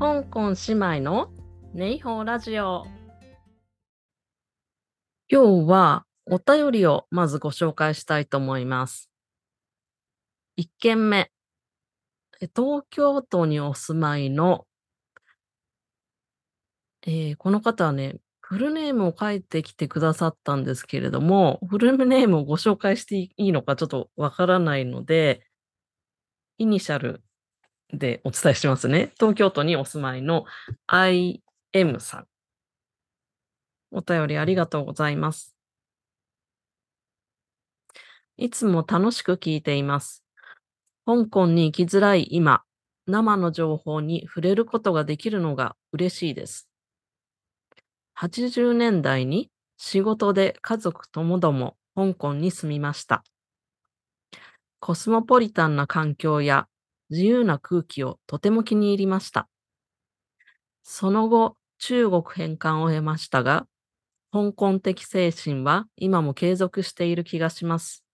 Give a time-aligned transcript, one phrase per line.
[0.00, 1.30] 香港姉妹の
[1.72, 2.84] ネイホーラジオ。
[5.30, 9.08] 今日はお便りをまずご紹介したいと思います。
[10.58, 11.30] 1件目。
[12.56, 14.66] 東京都にお住まいの、
[17.06, 25.46] えーこの方はね、フルネームを書いてきてくださったんですけれども、フルネームをご紹介していいのかちょっとわからないので、
[26.58, 27.22] イニシャル
[27.92, 29.12] でお伝えしますね。
[29.18, 30.44] 東京都にお住まいの
[30.88, 32.26] IM さん。
[33.90, 35.54] お便りありがとうございます。
[38.36, 40.24] いつも楽しく聞いています。
[41.06, 42.62] 香港に行きづらい今、
[43.06, 46.68] 生の情報に触れることができるのが嬉しいです。
[48.18, 53.22] 80年代に仕事で家族ともども香港に住みました。
[54.80, 56.66] コスモポリタンな環境や
[57.14, 59.48] 自由な空気をとても気に入りました。
[60.82, 63.68] その後、中国返還を経ましたが、
[64.32, 68.04] 香港的精神は今も継続している気がします。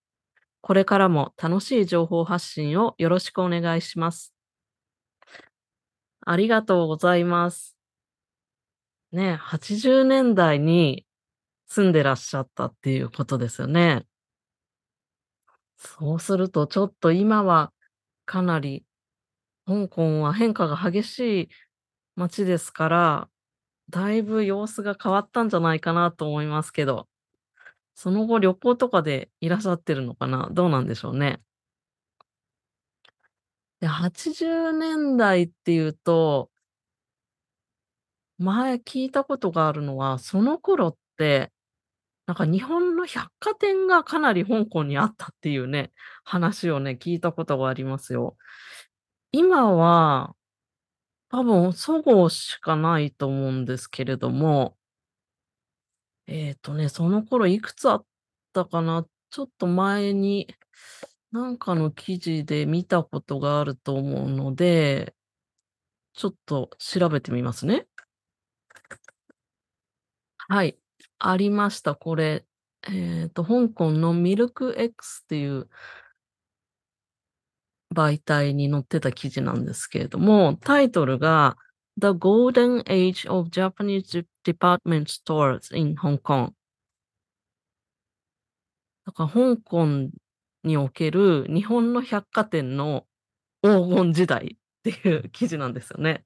[0.61, 4.35] これからも楽しい情報発信をよろしくお願いします。
[6.21, 7.79] ありがとうございます。
[9.13, 11.07] ね、80年代に
[11.69, 14.05] 住んでらっしゃったっていうことですよね。
[15.79, 17.73] そうすると、ちょっと今は
[18.27, 18.85] かなり
[19.67, 21.49] 香港は変化が激しい
[22.17, 23.29] 街ですから、
[23.91, 27.09] だいぶ様子が変わったんじゃないかなと思いますけど、
[27.95, 31.41] その後旅行とかでいらっしゃってるのかなどうなんでしょうね。
[33.81, 36.51] で、80年代っていうと、
[38.39, 41.53] 前聞いたことがあるのは、その頃って、
[42.27, 45.93] なんか日本の百貨店がかなり香港にあったっていうね、
[46.25, 48.37] 話をね、聞いたことがありますよ。
[49.33, 50.35] 今は、
[51.31, 54.77] 多分、そごうしかないと思うんですけれども、
[56.27, 58.05] えっとね、その頃いくつあっ
[58.53, 59.07] たかな？
[59.31, 60.49] ちょっと前に、
[61.31, 65.15] なんかの記事で見たことがあると思うので、
[66.15, 67.87] ちょっと調べてみますね。
[70.49, 70.77] はい、
[71.21, 71.95] ありました。
[71.95, 72.45] これ、
[72.89, 75.69] えっと、香港のミルク X っていう
[77.95, 81.57] 媒体に載ってた記事なんですけれども、タイトルが
[81.99, 86.53] The Golden Age of Japanese Department Stores in Hong Kong。
[89.07, 89.87] だから香港
[90.63, 93.07] における日本の百貨店の
[93.63, 96.25] 黄金時代っていう記事なんですよね。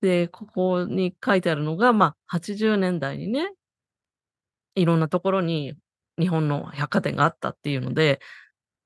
[0.00, 3.52] で、ここに書いてあるのが、まあ、80年代にね、
[4.74, 5.74] いろんなところに
[6.18, 8.20] 日本の百貨店があったっていうので、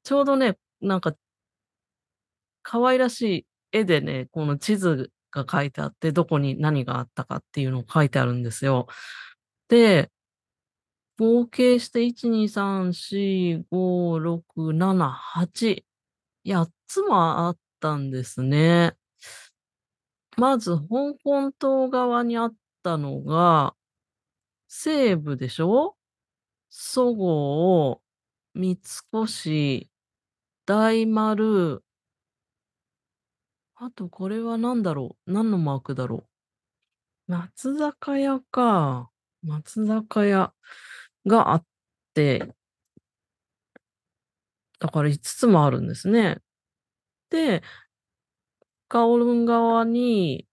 [0.05, 1.15] ちょうどね、なんか
[2.63, 8.87] 可愛らしい絵でね、この地図が書いてあって、どこに何があったかっていうのを書いてあるんですよ。
[9.69, 10.11] で、
[11.19, 15.85] 合計して1、2、3、4、5、6、7、8、
[16.45, 18.95] 8つもあったんですね。
[20.37, 23.75] まず、香港島側にあったのが、
[24.69, 25.97] 西武でしょ？
[26.71, 28.01] そご
[28.55, 28.79] う、三
[29.13, 29.87] 越、
[30.65, 31.85] 大丸、
[33.85, 35.33] あとこれは何だろう。
[35.33, 36.25] 何のマークだろ
[37.29, 37.33] う。
[37.33, 39.11] 松坂屋か。
[39.43, 40.53] 松坂屋
[41.27, 41.65] があっ
[42.15, 42.55] て、
[44.79, 46.39] だから5つもあるんですね。
[47.29, 47.65] で、
[48.87, 50.47] カオルン側に、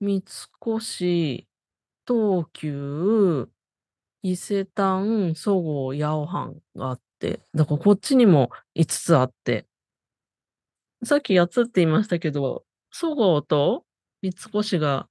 [0.00, 1.46] 三越、
[2.08, 3.50] 東急、
[4.22, 9.66] 伊勢丹、そごう、ヤオハンがあって、だからこっちにも5つあって、
[11.04, 13.84] さっき8つって言いましたけど、そごうと
[14.22, 15.08] 三越が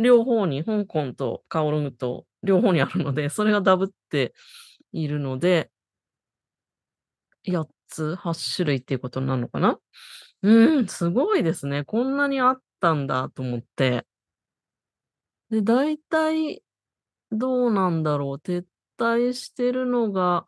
[0.00, 4.34] 両方に、香港とカオルンと両方にあるので、それがダブって
[4.92, 5.70] いるので、
[7.46, 9.78] 8つ、8種類っていうことになるのかな？
[10.42, 11.84] うん、すごいですね。
[11.84, 14.04] こんなにあったんだと思って。
[15.50, 16.62] で、大体
[17.32, 18.46] どうなんだろう。
[18.46, 18.64] 撤
[18.98, 20.46] 退してるのが、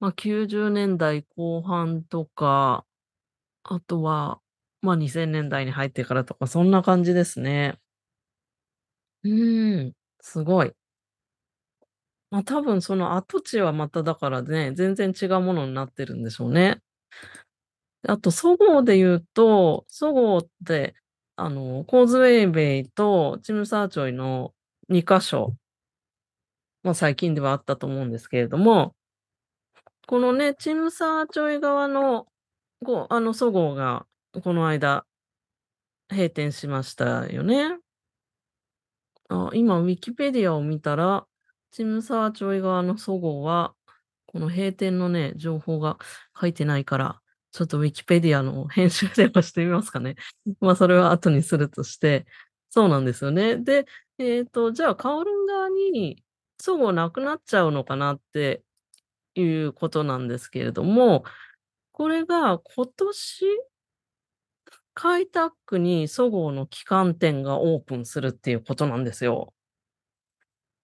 [0.00, 2.84] まあ、90年代後半とか、
[3.64, 4.40] あとは、
[4.82, 7.78] まあ、2000年代に入ってからとか、そんな感じですね。
[9.24, 10.72] うーん、すごい。
[12.30, 16.82] まあ、多分その跡地はまただからね、全然違うものになってるんでしょうね。
[18.08, 20.94] あと、そごうで言うと、そごうって、
[21.36, 24.54] あの、コーズウェイベイとチムサーチョイの
[24.88, 25.56] 2カ所、
[26.84, 28.94] まあ、最近ではあったと思うんですけれども、
[30.06, 32.26] このね、チムサーチョイ側の、
[32.82, 34.06] こう、あの、そごうが、
[34.42, 35.06] この間、
[36.10, 37.78] 閉店しましたよね。
[39.28, 41.26] あ、今ウィキペディアを見たら、
[41.70, 43.74] チムサーチョイ側のそごうは、
[44.26, 45.98] この閉店のね、情報が
[46.38, 47.20] 書いてないから、
[47.52, 50.16] ちょっとウィキペディアの編集でもしてみますかね。
[50.60, 52.26] まあ、それは後にするとして、
[52.70, 53.56] そうなんですよね。
[53.56, 53.86] で、
[54.18, 56.22] えっと、じゃあ、カオルン側に
[56.58, 58.62] そごうなくなっちゃうのかなって
[59.34, 61.24] いうことなんですけれども、
[61.92, 63.46] これが今年
[64.94, 69.54] 開拓区にそごうの旗艦店がオープンするっていうことなんですよ。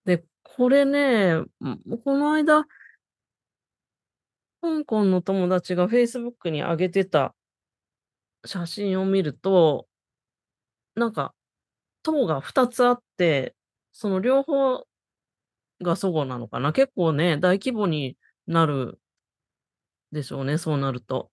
[0.05, 1.43] で、これね、
[2.05, 2.65] この間
[4.61, 7.35] 香港の友達が Facebook に上げてた
[8.45, 9.89] 写真を見ると
[10.99, 11.35] なんか、
[12.03, 13.55] 棟が2つあって、
[13.93, 14.85] その両方
[15.81, 16.73] がそごうなのかな。
[16.73, 18.17] 結構ね、大規模に
[18.47, 19.01] なる
[20.13, 21.31] でしょうね、そうなると。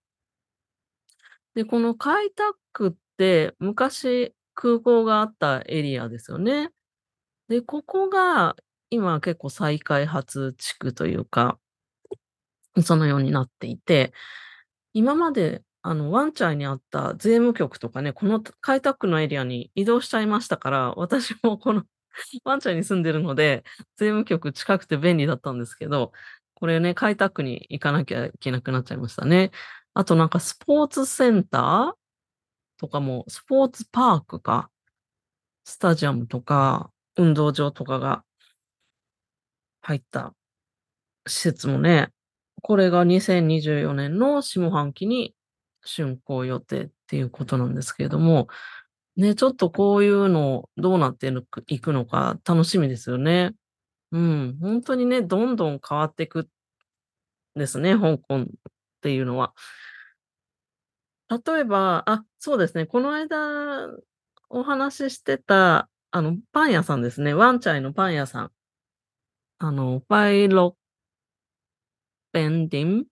[1.55, 6.71] で、この開拓区って昔空港があったエリアですよね。
[7.47, 8.55] で、ここが
[8.89, 11.59] 今結構再開発地区というか
[12.83, 14.13] そのようになっていて、
[14.93, 21.83] 今まであの、ワンチャイにあった税務局とかね、この開拓区のエリアに移動しちゃいましたから、私もこの
[22.43, 23.63] ワンチャイに住んでるので、
[23.97, 26.11] 税務局近くて便利だったんですけど、
[26.55, 29.51] これね、開拓に行かなきゃいけなくなっちゃいましたね。
[29.93, 31.93] あとなんかスポーツセンター
[32.77, 34.69] とかも、スポーツパークか、
[35.63, 38.23] スタジアムとか、運動場とかが
[39.81, 40.33] 入った
[41.27, 42.09] 施設もね、
[42.61, 45.35] これが2024年の下半期に
[45.85, 48.47] 竣工予定っていうことなんですけれども、
[49.17, 51.31] ね、ちょっとこういうのどうなって
[51.67, 53.53] いくのか楽しみですよね。
[54.11, 56.49] うん、ほんとにね、どんどん変わってく
[57.55, 58.45] ですね、香港っ
[59.01, 59.53] ていうのは。
[61.29, 63.89] 例えば、あ、そうですね、この間
[64.49, 68.51] お話ししてた、あの、パン屋さんですね、ワンチャイのパン屋さん。
[69.57, 70.77] あの、パイロ
[72.33, 73.05] ペンディン、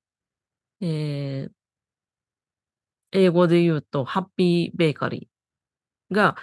[0.82, 1.52] ええ
[3.14, 6.36] 英語で言うとハッピーベーカリーが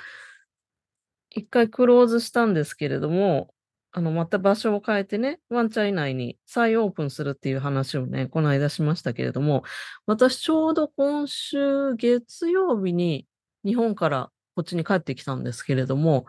[1.30, 3.54] 一回クローズしたんですけれども、
[3.92, 9.64] あの、また場所を変えてね、ワンチャイ内に再オープンするっていう話をね、この間しましたけれども、
[10.06, 13.26] 私ちょうど今週月曜日に
[13.64, 16.26] 日本からこっちに帰ってきたんですけれども、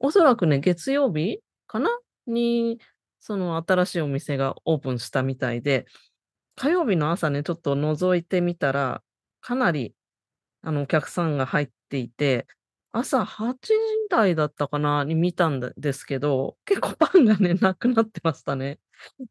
[0.00, 1.88] おそらくね、月曜日かな？
[2.26, 2.80] に、
[3.20, 5.86] その新しいお店がオープンしたみたいで、
[6.56, 9.02] 火曜日の朝ね、ちょっと覗いてみたら、
[9.40, 9.94] かなり、
[10.62, 12.46] あの、お客さんが入っていて、
[12.96, 13.74] 朝8時
[14.08, 15.02] 台だったかな？
[15.02, 18.78] に見たんですけど、結構パンがね、 なくなってましたね。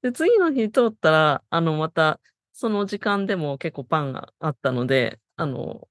[0.01, 2.19] で、次の日通ったら、あの、また、
[2.51, 5.87] その時間でも結構パンがあったので、あの、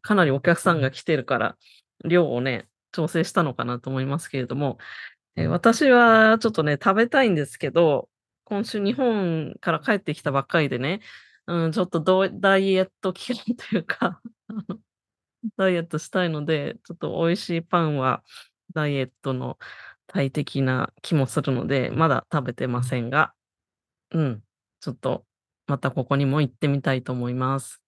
[0.00, 1.58] かなりお客さんが来てるから、
[2.06, 4.78] 量をね、調整したのかなと思いますけれども、
[5.36, 8.08] え、私はちょっとね、食べたいんですけど、
[8.44, 11.00] 今週日本から帰ってきたばっかりでね、
[11.46, 12.00] うん、ちょっと
[12.32, 14.22] ダイエット期間というか、
[15.58, 18.22] ダイエットしたいので、ちょっと美味しいパンは
[18.72, 19.58] ダイエットの
[20.06, 23.34] 大敵な気もするので、まだ食べてませんが、
[24.12, 24.42] うん、
[24.80, 25.24] ちょっと
[25.66, 27.82] またここにも行ってみたいと思います。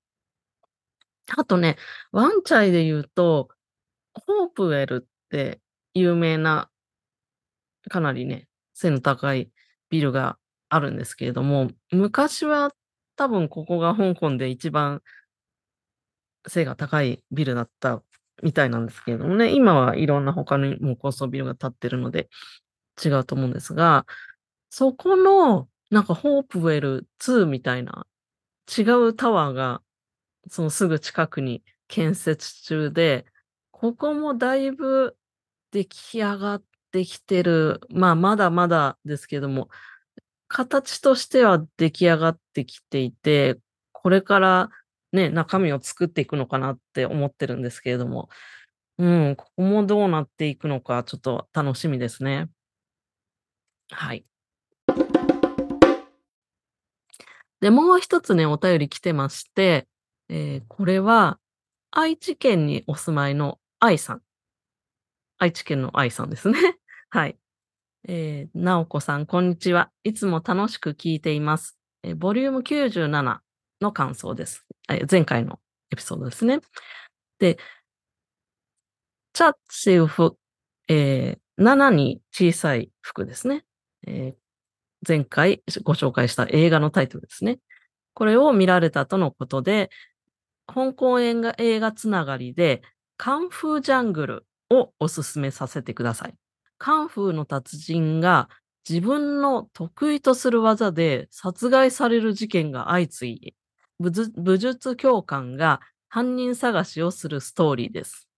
[1.37, 1.77] あとね、
[2.11, 3.49] ワンチャイで言うと、
[4.13, 5.61] ホープウェルって
[5.95, 6.69] 有名な
[7.89, 9.51] かなりね、背の高い
[9.91, 12.73] ビルがあるんですけれども、昔は
[13.17, 15.03] 多分ここが香港で一番
[16.49, 18.03] 背が高いビルだった
[18.43, 22.29] みたいなんですけれどもね、今はいろんな他にも高層ビルが建ってるので
[23.03, 24.07] 違うと思うんですが、
[24.71, 28.07] そこのなんかホープウェル2みたいな
[28.77, 29.83] 違うタワーが
[30.49, 33.27] そのすぐ近くに建設中で、
[33.71, 35.17] ここもだいぶ
[35.73, 39.69] 出来上がってきてる、まあ、まだまだですけども、
[40.49, 43.59] 形としては出来上がってきていて、
[43.93, 44.71] これから
[45.13, 48.29] ね、中身を作っていくのかなって思ってるんですけれども、
[48.99, 52.49] うん、ここもどうなっていくのかちょっと楽しみですね。
[53.91, 54.25] はい。
[57.61, 59.87] で、もう一つね、お便り来てまして、
[60.29, 61.39] えー、これは
[61.91, 64.23] 愛知県にお住まいの愛さん。
[65.39, 66.59] 愛知県の愛さんですね。
[67.11, 67.39] はい。
[68.07, 69.91] えー、なおこさん、こんにちは。
[70.05, 71.79] いつも楽しく聞いています。
[72.03, 73.41] えー、ボリューム97
[73.81, 74.70] の感想です。
[75.11, 75.59] 前回の
[75.93, 76.61] エピソードですね。
[77.39, 77.59] で、
[79.33, 80.37] チャッシウフ、
[80.89, 83.65] えー、7に小さい服ですね。
[84.07, 84.35] えー、
[85.07, 87.59] 前回ご紹介した映画のタイトルですね。
[88.15, 89.91] これを見られたとのことで、
[90.67, 92.83] 香港映画映画つながりで、
[93.17, 96.35] カンフージャングルをおすすめさせてください。
[96.79, 98.49] カンフーの達人が
[98.89, 103.55] 自分の得意とする技で殺害される事件が相次ぎ、
[104.01, 108.29] 武術教官が犯人探しをするストーリーです。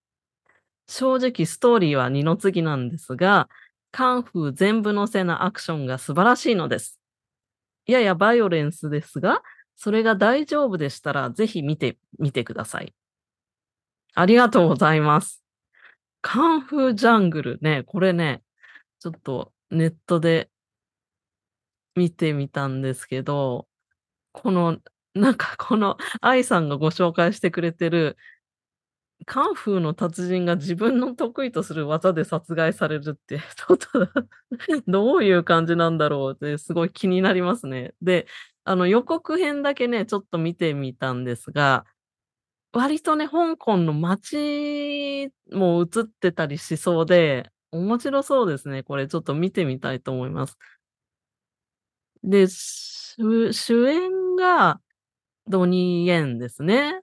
[0.88, 3.48] 正直ストーリーは二の次なんですが、
[3.92, 6.98] カンフー全部のせなアクションが素晴らしいのです。
[7.86, 9.42] ややバイオレンスですが、
[9.76, 12.94] それが大丈夫でしたら、ぜひ見てみてください。
[14.14, 15.42] ありがとうございます。
[16.20, 18.42] カンフージャングルね、これね、
[19.00, 20.50] ちょっとネットで
[21.96, 23.66] 見てみたんですけど、
[24.32, 24.78] この、
[25.14, 28.16] なんかこの愛さんがご紹介してくれてる、
[29.26, 33.86] カンフーの達人が自分の得意とする技で殺害されるって、 ちょっと
[34.88, 37.94] どういう感じなんだろうってすごい気になりますね。
[38.02, 38.26] で、
[38.64, 41.84] あの予告編だけね、ちょっと見てみたんですが、
[42.72, 48.82] 割とね、香港の街も映ってたりしそうで、面白そうですね。
[48.82, 50.58] これちょっと見てみたいと思います。
[52.24, 54.80] で、主演が
[55.48, 57.00] ドニー・イエンですね。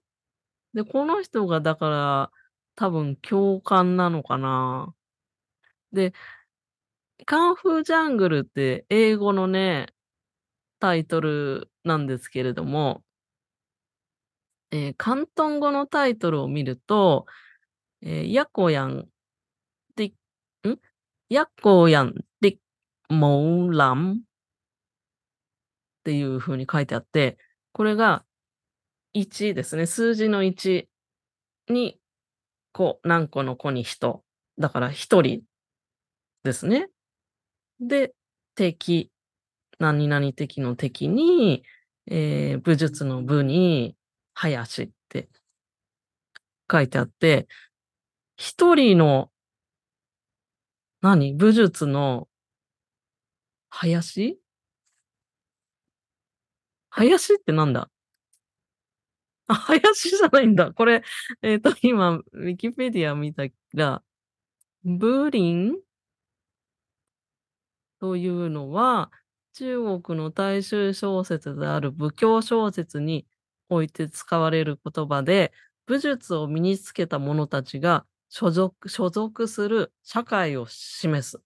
[0.74, 2.31] で、この人がだから、
[2.75, 4.93] 多分教官なのかな。
[5.91, 6.13] で、
[7.25, 9.88] カンフージャングルって英語のね、
[10.79, 13.03] タイトルなんですけれども、
[14.72, 17.25] えー、広東語のタイトルを見ると、
[18.01, 19.10] えー、ヤコヤン
[19.96, 20.79] ディ、ん？
[21.29, 22.58] ヤコヤンディ
[23.10, 24.24] モーランっ
[26.03, 27.38] ていう風に書いてあって、
[27.74, 28.24] これが
[29.16, 29.86] 1ですね。
[29.86, 30.88] 数字の1
[31.70, 32.00] に、
[32.72, 34.24] こう、何個の子に人。
[34.58, 35.44] だから1人
[36.44, 36.89] ですね。
[37.80, 38.13] で、
[38.56, 39.12] 敵。
[39.80, 41.63] 何々敵の敵に、
[42.08, 43.96] えー、武術の部に、
[44.34, 45.30] 林って
[46.72, 47.48] 書いてあって、
[48.38, 49.32] 一人の、
[51.01, 52.28] 何武術の
[53.70, 54.38] 林？
[56.89, 57.89] 林ってなんだ、
[59.53, 60.72] 林じゃないんだ。
[60.74, 61.03] これ、
[61.41, 64.03] えっ、ー、と、今、ウィキペディア見たら、
[64.84, 65.75] ブーリン？
[68.00, 69.12] というのは、
[69.53, 73.25] 中国の大衆小説である武教小説に
[73.68, 75.51] おいて使われる言葉で、
[75.86, 81.41] 武術を身につけた者たちが所属所属する社会を示す。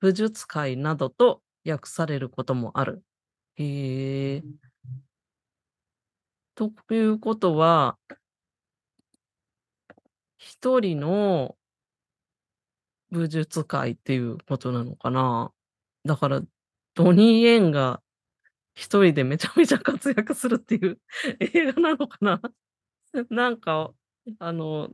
[0.00, 3.04] 武術界などと訳されることもある。
[3.54, 4.42] へえ。
[6.54, 7.98] ということは、
[10.36, 11.56] 一人の
[13.10, 15.52] 武術界っていうことなのかな。
[16.04, 16.42] だから、
[16.94, 18.02] ドニー・エンが
[18.74, 20.98] 一人でめちゃめちゃ活躍するっていう
[21.40, 22.40] 映画なのかな。
[23.30, 23.92] なんか、
[24.38, 24.90] あの、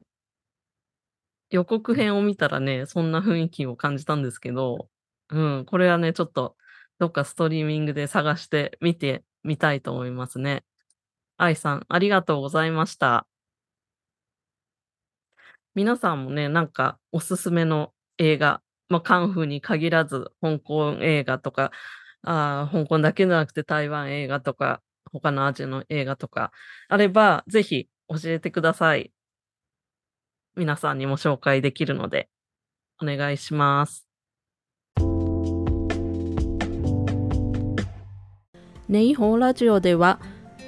[1.50, 4.88] 予告編を見たらね、そんな雰囲気を感じたんですけど、
[5.30, 6.56] うん、これはね、ちょっと
[6.98, 10.64] どっかストリーミングで探してみてみたいと思いますね。
[11.38, 13.26] 愛さん、ありがとうございました。
[15.74, 21.70] 皆さんもね、なんかおすすめの映画、まあ、カンフーに限らず、香港映画とか、
[22.22, 26.50] あ香港だけじゃなくて台湾映画とか、他のアジアの映画とか
[26.88, 29.12] あれば、ぜひ教えてください。
[30.56, 32.28] 皆さんにも紹介できるので、
[33.00, 34.08] お願いします。
[38.88, 40.18] ネイホーラジオでは、